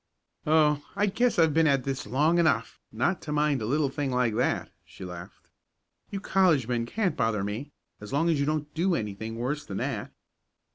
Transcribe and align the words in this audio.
"Oh, 0.47 0.83
I 0.95 1.05
guess 1.05 1.37
I've 1.37 1.53
been 1.53 1.67
at 1.67 1.83
this 1.83 2.07
long 2.07 2.39
enough 2.39 2.79
not 2.91 3.21
to 3.21 3.31
mind 3.31 3.61
a 3.61 3.67
little 3.67 3.89
thing 3.91 4.09
like 4.09 4.33
that," 4.35 4.71
she 4.83 5.05
laughed. 5.05 5.51
"You 6.09 6.19
college 6.19 6.67
men 6.67 6.87
can't 6.87 7.15
bother 7.15 7.43
me 7.43 7.71
as 7.99 8.11
long 8.11 8.27
as 8.27 8.39
you 8.39 8.47
don't 8.47 8.73
do 8.73 8.95
anything 8.95 9.35
worse 9.35 9.63
than 9.63 9.77
that. 9.77 10.11